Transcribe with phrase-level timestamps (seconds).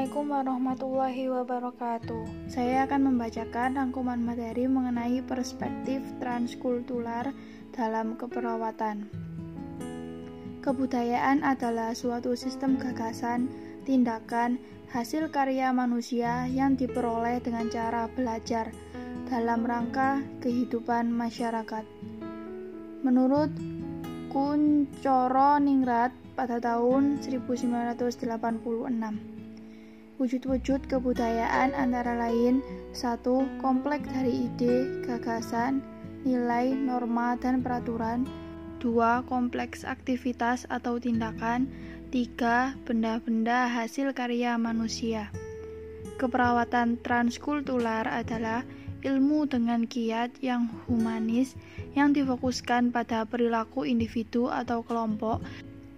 [0.00, 2.48] Assalamualaikum warahmatullahi wabarakatuh.
[2.48, 7.36] Saya akan membacakan rangkuman materi mengenai perspektif transkultural
[7.76, 9.12] dalam keperawatan.
[10.64, 13.52] Kebudayaan adalah suatu sistem gagasan,
[13.84, 14.56] tindakan,
[14.88, 18.72] hasil karya manusia yang diperoleh dengan cara belajar
[19.28, 21.84] dalam rangka kehidupan masyarakat.
[23.04, 23.52] Menurut
[24.32, 29.40] Kuncoro Ningrat pada tahun 1986.
[30.20, 32.60] Wujud-wujud kebudayaan antara lain
[32.92, 35.80] satu Kompleks dari ide, gagasan,
[36.28, 38.28] nilai, norma, dan peraturan
[38.84, 41.72] dua Kompleks aktivitas atau tindakan
[42.12, 45.32] tiga Benda-benda hasil karya manusia.
[46.20, 48.60] Keperawatan transkultural adalah
[49.00, 51.56] ilmu dengan kiat yang humanis
[51.96, 55.40] yang difokuskan pada perilaku individu atau kelompok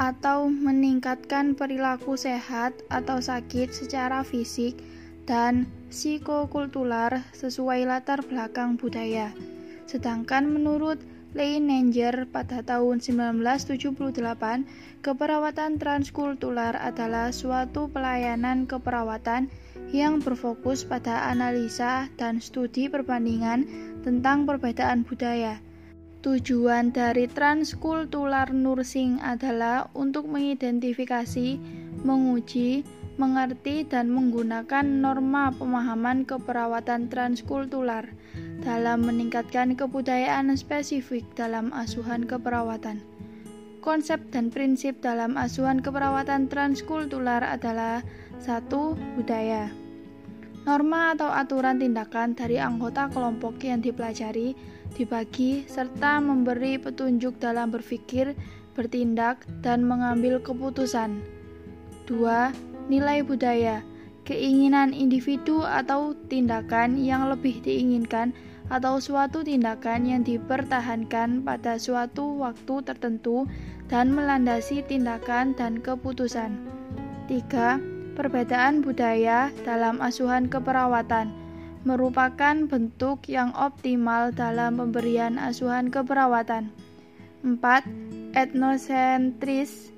[0.00, 4.80] atau meningkatkan perilaku sehat atau sakit secara fisik
[5.28, 9.36] dan psikokultural sesuai latar belakang budaya.
[9.84, 10.96] Sedangkan menurut
[11.30, 13.94] Leininger pada tahun 1978,
[15.04, 19.46] keperawatan transkultural adalah suatu pelayanan keperawatan
[19.94, 23.62] yang berfokus pada analisa dan studi perbandingan
[24.02, 25.62] tentang perbedaan budaya
[26.20, 31.56] Tujuan dari transkultural nursing adalah untuk mengidentifikasi,
[32.04, 32.84] menguji,
[33.16, 38.04] mengerti, dan menggunakan norma pemahaman keperawatan transkultural
[38.60, 43.00] dalam meningkatkan kebudayaan spesifik dalam asuhan keperawatan.
[43.80, 48.04] Konsep dan prinsip dalam asuhan keperawatan transkultural adalah
[48.36, 49.72] satu budaya.
[50.68, 54.52] Norma atau aturan tindakan dari anggota kelompok yang dipelajari
[54.94, 58.34] dibagi, serta memberi petunjuk dalam berpikir,
[58.74, 61.22] bertindak, dan mengambil keputusan.
[62.06, 62.52] 2.
[62.90, 63.86] Nilai budaya
[64.26, 68.30] keinginan individu atau tindakan yang lebih diinginkan
[68.70, 73.50] atau suatu tindakan yang dipertahankan pada suatu waktu tertentu
[73.90, 76.54] dan melandasi tindakan dan keputusan.
[77.26, 78.14] 3.
[78.14, 81.39] Perbedaan budaya dalam asuhan keperawatan
[81.82, 86.68] merupakan bentuk yang optimal dalam pemberian asuhan keperawatan.
[87.40, 88.36] 4.
[88.36, 89.88] Etnosentris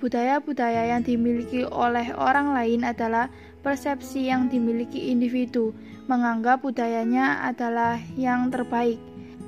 [0.00, 3.30] Budaya-budaya yang dimiliki oleh orang lain adalah
[3.62, 5.70] persepsi yang dimiliki individu,
[6.10, 8.98] menganggap budayanya adalah yang terbaik.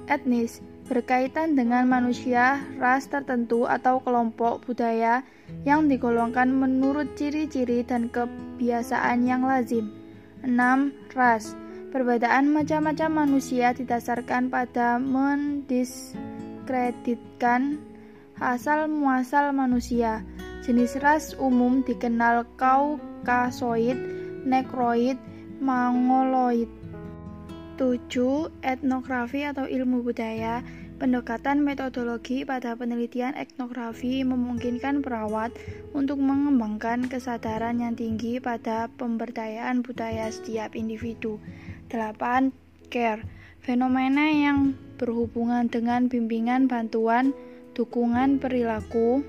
[0.07, 5.25] Etnis berkaitan dengan manusia, ras tertentu atau kelompok budaya
[5.65, 10.04] yang digolongkan menurut ciri-ciri dan kebiasaan yang lazim.
[10.45, 11.17] 6.
[11.17, 17.79] Ras Perbedaan macam-macam manusia didasarkan pada mendiskreditkan
[18.43, 20.27] asal muasal manusia.
[20.67, 23.95] Jenis ras umum dikenal Kaukasoid,
[24.43, 25.23] Negroid,
[25.63, 26.67] Mongoloid.
[27.79, 28.51] 7.
[28.67, 30.67] Etnografi atau ilmu budaya
[31.05, 35.53] Pendekatan metodologi pada penelitian etnografi memungkinkan perawat
[35.93, 41.37] untuk mengembangkan kesadaran yang tinggi pada pemberdayaan budaya setiap individu.
[41.93, 42.57] 8.
[42.89, 43.21] Care
[43.61, 47.37] Fenomena yang berhubungan dengan bimbingan bantuan
[47.77, 49.21] dukungan perilaku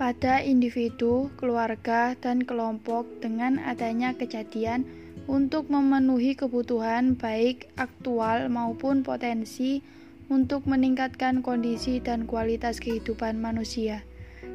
[0.00, 4.88] pada individu, keluarga, dan kelompok dengan adanya kejadian
[5.28, 9.84] untuk memenuhi kebutuhan baik aktual maupun potensi
[10.28, 14.04] untuk meningkatkan kondisi dan kualitas kehidupan manusia.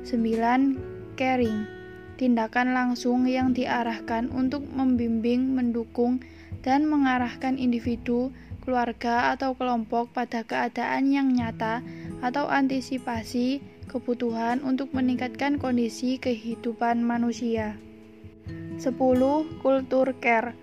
[0.06, 1.18] 9.
[1.18, 6.22] Caring Tindakan langsung yang diarahkan untuk membimbing, mendukung,
[6.62, 8.30] dan mengarahkan individu,
[8.62, 11.82] keluarga, atau kelompok pada keadaan yang nyata
[12.22, 17.76] atau antisipasi kebutuhan untuk meningkatkan kondisi kehidupan manusia.
[18.78, 18.94] 10.
[19.60, 20.63] Kultur care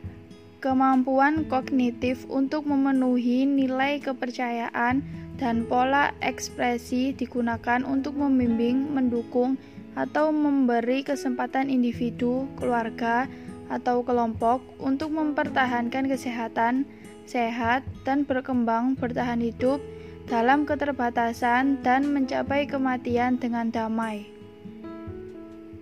[0.61, 5.01] kemampuan kognitif untuk memenuhi nilai kepercayaan
[5.41, 9.57] dan pola ekspresi digunakan untuk membimbing, mendukung,
[9.97, 13.27] atau memberi kesempatan individu, keluarga,
[13.73, 16.85] atau kelompok untuk mempertahankan kesehatan,
[17.25, 19.81] sehat, dan berkembang bertahan hidup
[20.29, 24.29] dalam keterbatasan dan mencapai kematian dengan damai.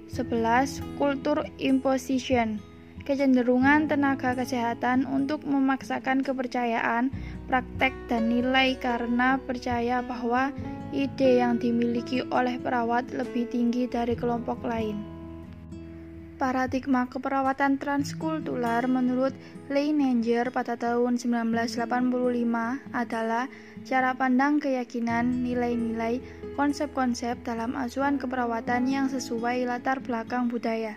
[0.08, 0.81] 11.
[0.97, 2.56] Kultur imposition
[3.08, 7.08] kecenderungan tenaga kesehatan untuk memaksakan kepercayaan,
[7.49, 10.52] praktek, dan nilai karena percaya bahwa
[10.93, 15.00] ide yang dimiliki oleh perawat lebih tinggi dari kelompok lain.
[16.37, 19.32] Paradigma keperawatan transkultural menurut
[19.72, 21.82] Leininger pada tahun 1985
[22.94, 23.50] adalah
[23.88, 26.20] cara pandang keyakinan, nilai-nilai,
[26.55, 30.94] konsep-konsep dalam asuhan keperawatan yang sesuai latar belakang budaya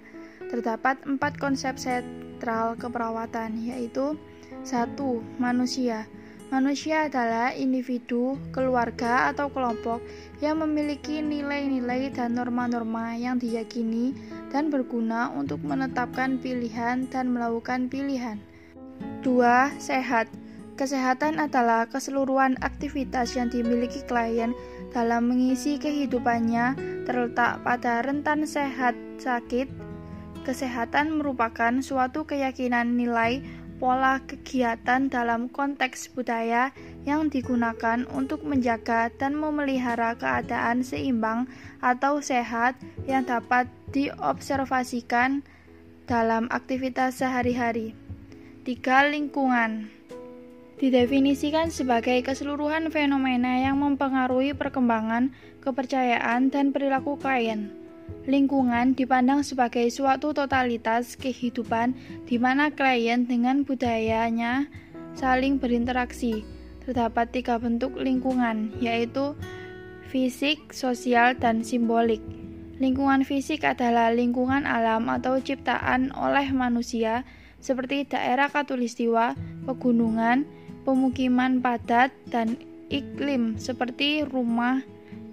[0.51, 4.19] terdapat empat konsep sentral keperawatan, yaitu
[4.67, 6.05] satu Manusia
[6.51, 10.03] Manusia adalah individu, keluarga, atau kelompok
[10.43, 14.11] yang memiliki nilai-nilai dan norma-norma yang diyakini
[14.51, 18.35] dan berguna untuk menetapkan pilihan dan melakukan pilihan.
[19.23, 19.79] 2.
[19.79, 20.27] Sehat
[20.75, 24.51] Kesehatan adalah keseluruhan aktivitas yang dimiliki klien
[24.91, 26.75] dalam mengisi kehidupannya
[27.07, 28.91] terletak pada rentan sehat
[29.23, 29.90] sakit.
[30.41, 33.45] Kesehatan merupakan suatu keyakinan nilai
[33.81, 36.69] pola kegiatan dalam konteks budaya
[37.05, 41.49] yang digunakan untuk menjaga dan memelihara keadaan seimbang
[41.81, 42.77] atau sehat
[43.09, 45.41] yang dapat diobservasikan
[46.05, 47.97] dalam aktivitas sehari-hari.
[48.61, 49.89] Tiga lingkungan
[50.77, 57.80] didefinisikan sebagai keseluruhan fenomena yang mempengaruhi perkembangan, kepercayaan, dan perilaku klien.
[58.29, 61.97] Lingkungan dipandang sebagai suatu totalitas kehidupan
[62.29, 64.69] di mana klien dengan budayanya
[65.17, 66.45] saling berinteraksi.
[66.81, 69.37] Terdapat tiga bentuk lingkungan, yaitu
[70.09, 72.21] fisik, sosial, dan simbolik.
[72.81, 77.21] Lingkungan fisik adalah lingkungan alam atau ciptaan oleh manusia,
[77.61, 79.37] seperti daerah katulistiwa,
[79.69, 80.49] pegunungan,
[80.81, 82.57] pemukiman padat, dan
[82.89, 84.81] iklim seperti rumah,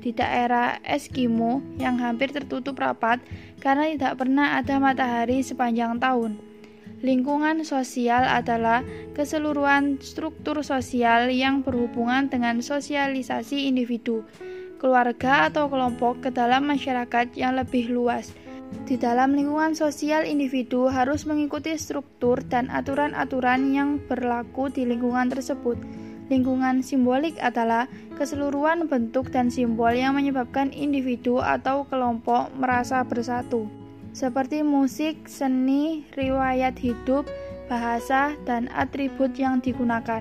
[0.09, 3.21] di daerah Eskimo yang hampir tertutup rapat
[3.61, 6.41] karena tidak pernah ada matahari sepanjang tahun.
[7.05, 8.81] Lingkungan sosial adalah
[9.13, 14.25] keseluruhan struktur sosial yang berhubungan dengan sosialisasi individu,
[14.81, 18.33] keluarga, atau kelompok ke dalam masyarakat yang lebih luas.
[18.89, 26.08] Di dalam lingkungan sosial, individu harus mengikuti struktur dan aturan-aturan yang berlaku di lingkungan tersebut.
[26.29, 27.89] Lingkungan simbolik adalah
[28.21, 33.65] keseluruhan bentuk dan simbol yang menyebabkan individu atau kelompok merasa bersatu,
[34.13, 37.25] seperti musik, seni, riwayat hidup,
[37.73, 40.21] bahasa, dan atribut yang digunakan.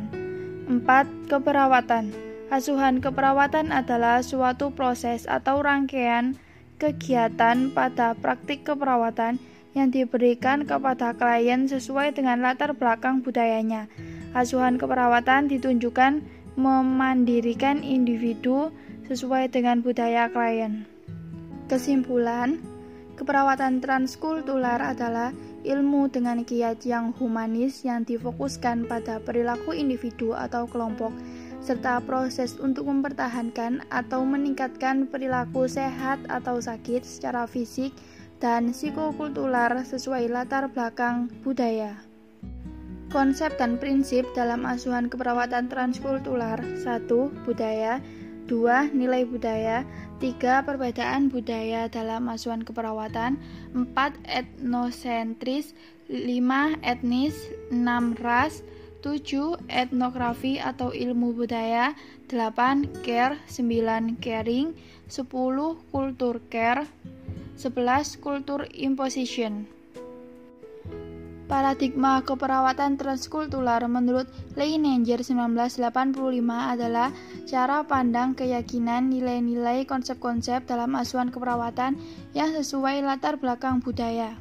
[0.67, 0.83] 4.
[1.27, 2.11] Keperawatan
[2.47, 6.39] Asuhan keperawatan adalah suatu proses atau rangkaian
[6.79, 9.35] kegiatan pada praktik keperawatan
[9.75, 13.91] yang diberikan kepada klien sesuai dengan latar belakang budayanya
[14.35, 16.25] Asuhan keperawatan ditunjukkan
[16.57, 18.73] memandirikan individu
[19.07, 20.83] sesuai dengan budaya klien.
[21.71, 22.59] Kesimpulan,
[23.15, 25.31] keperawatan transkultural adalah
[25.67, 31.11] ilmu dengan kiat yang humanis yang difokuskan pada perilaku individu atau kelompok
[31.59, 37.91] serta proses untuk mempertahankan atau meningkatkan perilaku sehat atau sakit secara fisik
[38.39, 41.97] dan psikokultural sesuai latar belakang budaya.
[43.07, 47.07] Konsep dan prinsip dalam asuhan keperawatan transkultural 1.
[47.47, 48.03] Budaya
[48.51, 48.91] 2.
[48.91, 49.87] Nilai budaya
[50.19, 50.67] 3.
[50.67, 53.39] Perbedaan budaya dalam asuhan keperawatan
[53.71, 53.95] 4.
[54.27, 55.71] Etnosentris
[56.11, 56.83] 5.
[56.83, 58.19] Etnis 6.
[58.19, 58.59] Ras
[58.99, 59.55] 7.
[59.71, 61.95] Etnografi atau ilmu budaya
[62.27, 63.07] 8.
[63.07, 64.19] Care 9.
[64.19, 64.75] Caring
[65.07, 65.31] 10.
[65.95, 66.83] Kultur care
[67.55, 68.19] 11.
[68.19, 69.76] Kultur imposition
[71.47, 74.27] Paradigma keperawatan transkultural menurut
[74.59, 75.79] Leininger 1985
[76.43, 77.15] adalah
[77.47, 81.95] cara pandang keyakinan nilai-nilai konsep-konsep dalam asuhan keperawatan
[82.35, 84.35] yang sesuai latar belakang budaya.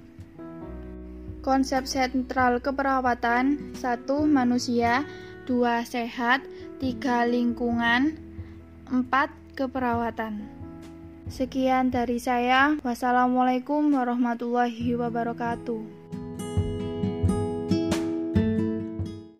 [1.47, 3.87] Konsep sentral keperawatan 1.
[4.27, 5.07] Manusia
[5.47, 5.87] 2.
[5.87, 6.43] Sehat
[6.83, 7.31] 3.
[7.31, 8.19] Lingkungan
[8.91, 9.07] 4.
[9.55, 10.43] Keperawatan
[11.31, 12.75] Sekian dari saya.
[12.83, 16.06] Wassalamualaikum warahmatullahi wabarakatuh.